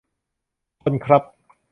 [0.83, 1.23] คนครับ